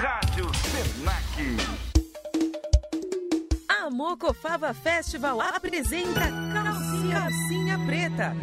[0.00, 1.60] Rádio Senac.
[3.68, 8.34] A Mocofava Festival apresenta Calcinha, Preta.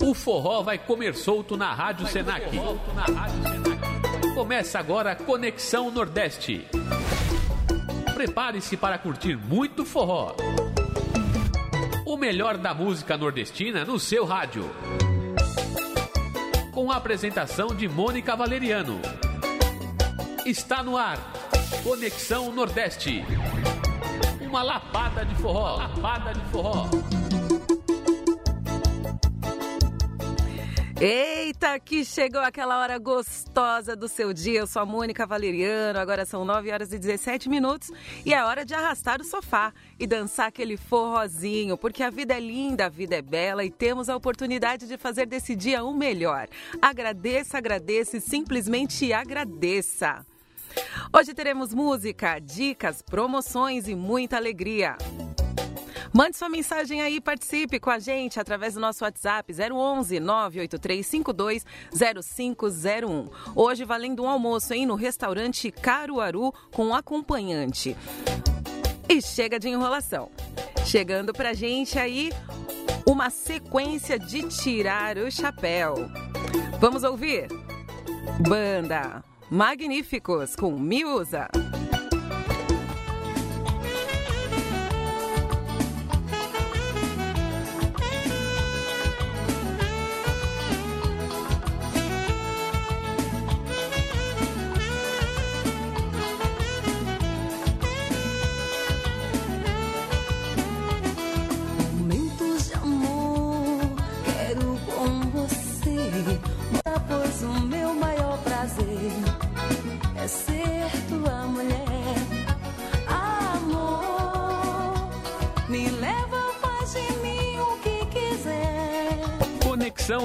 [0.00, 2.46] O forró vai comer solto na Rádio Senac.
[4.34, 6.66] Começa agora a Conexão Nordeste.
[8.14, 10.34] Prepare-se para curtir muito forró.
[12.06, 14.70] O melhor da música nordestina no seu rádio.
[16.72, 18.98] Com a apresentação de Mônica Valeriano.
[20.46, 21.18] Está no ar.
[21.84, 23.22] Conexão Nordeste.
[24.40, 25.76] Uma lapada de forró.
[25.76, 26.88] Lapada de forró.
[31.04, 34.60] Eita, que chegou aquela hora gostosa do seu dia.
[34.60, 37.90] Eu sou a Mônica Valeriano, agora são 9 horas e 17 minutos
[38.24, 42.38] e é hora de arrastar o sofá e dançar aquele forrozinho, porque a vida é
[42.38, 46.46] linda, a vida é bela e temos a oportunidade de fazer desse dia um melhor.
[46.80, 50.24] Agradeça, agradeça e simplesmente agradeça.
[51.12, 54.96] Hoje teremos música, dicas, promoções e muita alegria.
[56.12, 63.30] Mande sua mensagem aí, participe com a gente através do nosso WhatsApp 011 98352 0501.
[63.56, 67.96] Hoje valendo um almoço hein, no restaurante Caruaru com acompanhante.
[69.08, 70.30] E chega de enrolação.
[70.84, 72.30] Chegando pra gente aí
[73.06, 75.94] uma sequência de tirar o chapéu.
[76.78, 77.48] Vamos ouvir?
[78.46, 81.48] Banda Magníficos com Miúza.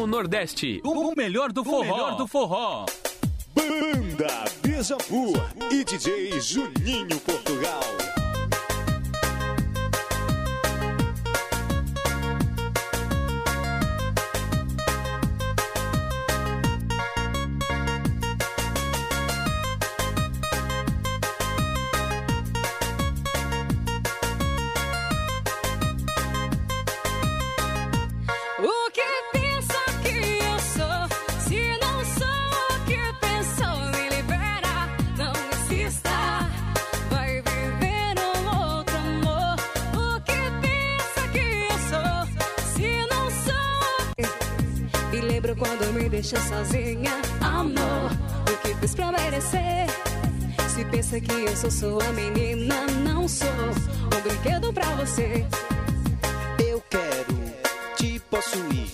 [0.07, 0.81] Nordeste.
[0.83, 1.81] O melhor do forró.
[1.81, 2.85] melhor do forró.
[3.53, 8.06] Banda Beija-Flor e DJ Juninho Portugal.
[45.77, 47.11] Quando me deixou sozinha,
[47.41, 48.11] amor.
[48.51, 49.87] O que fiz pra merecer?
[50.73, 55.45] Se pensa que eu sou sua menina, não sou um brinquedo pra você.
[56.59, 57.37] Eu quero
[57.95, 58.87] te possuir.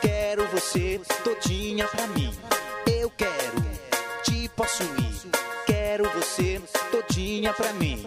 [0.00, 2.32] Quero você todinha pra mim.
[2.86, 3.64] Eu quero
[4.22, 5.30] te possuir.
[5.66, 8.06] Quero você todinha pra mim.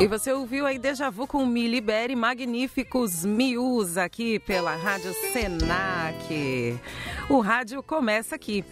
[0.00, 6.80] E você ouviu aí Deja Vu com Me Libere Magníficos Miús aqui pela Rádio Senac.
[7.28, 8.64] O rádio começa aqui.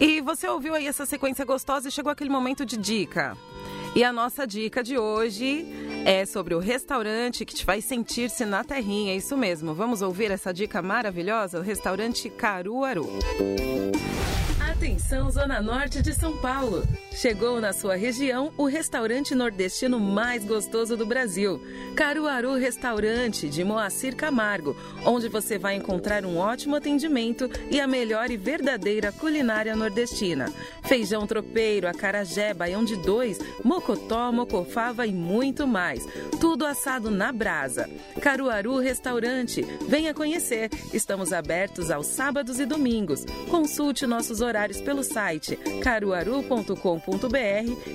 [0.00, 3.36] E você ouviu aí essa sequência gostosa e chegou aquele momento de dica.
[3.96, 5.66] E a nossa dica de hoje
[6.04, 9.12] é sobre o restaurante que te faz sentir-se na terrinha.
[9.12, 9.74] É isso mesmo.
[9.74, 11.58] Vamos ouvir essa dica maravilhosa?
[11.58, 13.08] O restaurante Caruaru.
[14.78, 16.86] Atenção, Zona Norte de São Paulo!
[17.10, 21.60] Chegou na sua região o restaurante nordestino mais gostoso do Brasil,
[21.96, 28.30] Caruaru Restaurante de Moacir Camargo, onde você vai encontrar um ótimo atendimento e a melhor
[28.30, 30.52] e verdadeira culinária nordestina.
[30.84, 36.06] Feijão tropeiro, acarajé, baião de dois, mocotó, mocofava e muito mais.
[36.40, 37.90] Tudo assado na brasa.
[38.20, 40.70] Caruaru Restaurante, venha conhecer.
[40.94, 43.24] Estamos abertos aos sábados e domingos.
[43.50, 46.76] Consulte nossos horários pelo site caruaru.com.br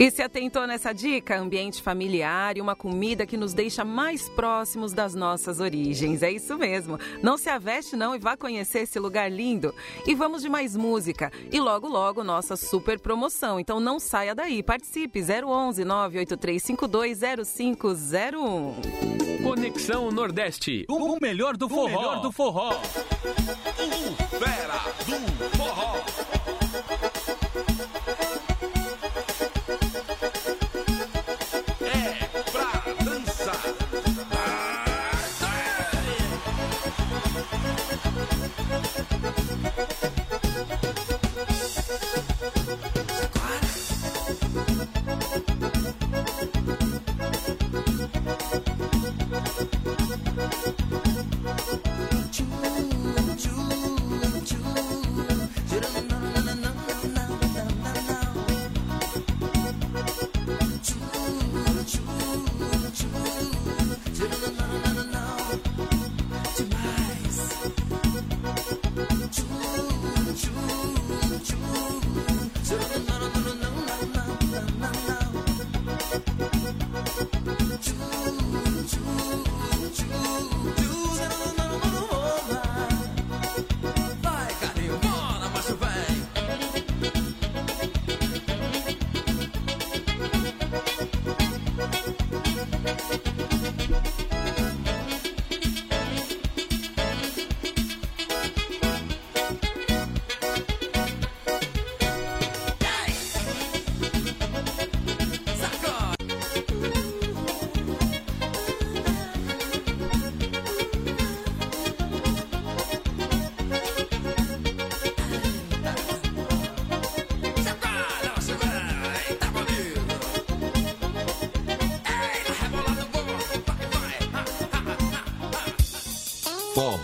[0.00, 1.38] E se atentou nessa dica?
[1.38, 6.22] Ambiente familiar e uma comida que nos deixa mais próximos das nossas origens.
[6.22, 6.98] É isso mesmo.
[7.22, 9.74] Não se aveste não e vá conhecer esse lugar lindo.
[10.06, 11.30] E vamos de mais música.
[11.52, 13.60] E logo logo nossa super promoção.
[13.60, 14.62] Então não saia daí.
[14.62, 19.42] Participe 011 98352 0501.
[19.42, 20.86] Conexão Nordeste.
[20.88, 21.88] O melhor do forró.
[21.88, 22.70] melhor do forró.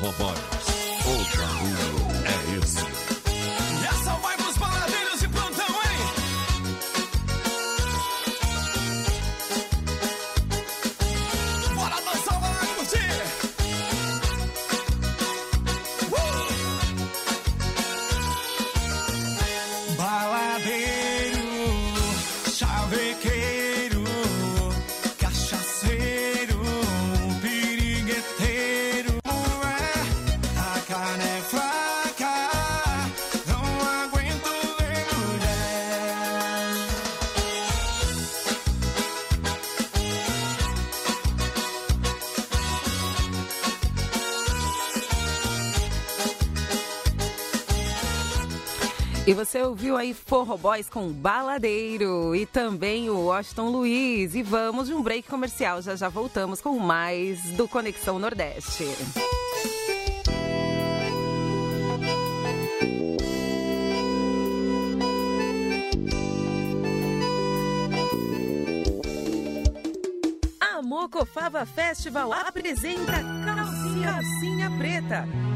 [0.01, 0.39] Forró Boys.
[1.07, 1.96] O barulho
[49.27, 54.37] E você ouviu aí Forro Boys com Baladeiro e também o Washington Luiz.
[54.37, 55.83] E vamos de um break comercial.
[55.83, 58.85] Já já voltamos com mais do Conexão Nordeste.
[70.61, 73.13] A Mocofava Festival apresenta
[73.45, 75.56] Calcinha, Calcinha Preta.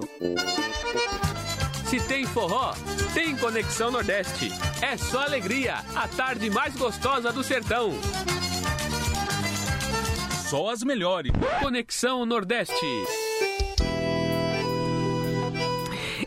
[1.85, 2.73] Se tem forró,
[3.13, 4.49] tem Conexão Nordeste.
[4.81, 7.91] É só alegria, a tarde mais gostosa do sertão.
[10.49, 11.31] Só as melhores.
[11.61, 12.85] Conexão Nordeste.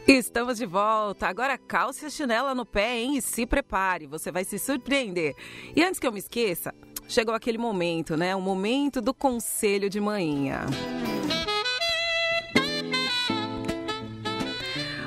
[0.06, 1.26] Estamos de volta.
[1.26, 3.16] Agora calce a chinela no pé, hein?
[3.16, 5.34] E se prepare, você vai se surpreender.
[5.74, 6.74] E antes que eu me esqueça,
[7.08, 8.36] chegou aquele momento, né?
[8.36, 10.66] O momento do conselho de manhã.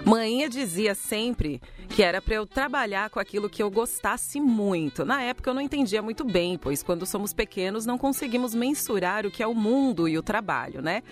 [0.08, 5.04] Mãinha dizia sempre que era para eu trabalhar com aquilo que eu gostasse muito.
[5.04, 9.32] Na época eu não entendia muito bem, pois quando somos pequenos não conseguimos mensurar o
[9.32, 11.04] que é o mundo e o trabalho, né?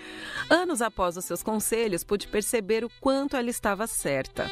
[0.48, 4.46] Anos após os seus conselhos, pude perceber o quanto ela estava certa.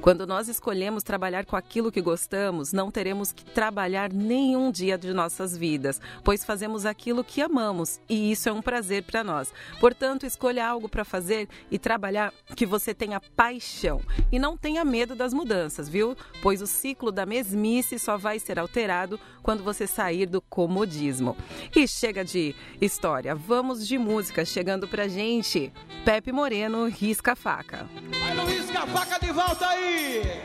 [0.00, 5.12] Quando nós escolhemos trabalhar com aquilo que gostamos, não teremos que trabalhar nenhum dia de
[5.12, 9.52] nossas vidas, pois fazemos aquilo que amamos e isso é um prazer para nós.
[9.78, 14.00] Portanto, escolha algo para fazer e trabalhar que você tenha paixão
[14.32, 16.16] e não tenha medo das mudanças, viu?
[16.42, 21.36] Pois o ciclo da mesmice só vai ser alterado quando você sair do comodismo.
[21.76, 25.70] E chega de história, vamos de música chegando pra gente.
[26.06, 27.86] Pepe Moreno, risca a faca.
[28.18, 28.34] Vai
[28.80, 30.42] a faca de volta aí!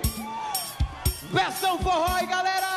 [1.31, 2.74] Versão forró aí, galera!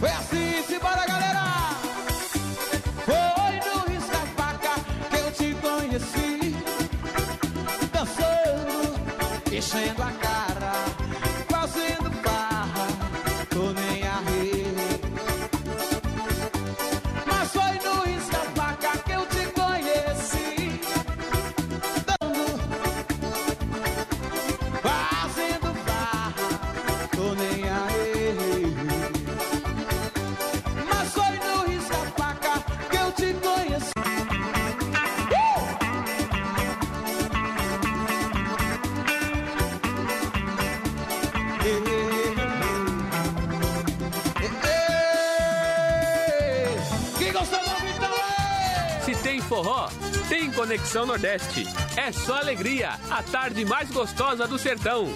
[0.00, 1.65] Foi assim, simbora galera!
[50.56, 51.66] Conexão Nordeste.
[51.98, 55.06] É só alegria, a tarde mais gostosa do sertão.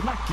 [0.00, 0.32] Senac.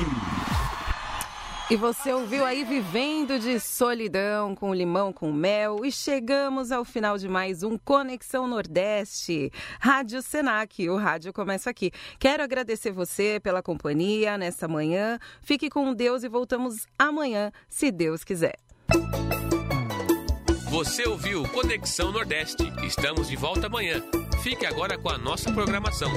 [1.70, 7.18] E você ouviu aí Vivendo de Solidão com limão com mel e chegamos ao final
[7.18, 9.52] de mais um Conexão Nordeste.
[9.78, 11.90] Rádio Senac, o rádio começa aqui.
[12.18, 15.18] Quero agradecer você pela companhia nesta manhã.
[15.42, 18.58] Fique com Deus e voltamos amanhã, se Deus quiser.
[20.70, 22.72] Você ouviu Conexão Nordeste.
[22.82, 24.02] Estamos de volta amanhã.
[24.42, 26.10] Fique agora com a nossa programação.